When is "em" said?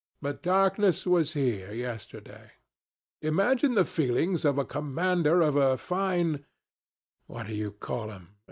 8.09-8.29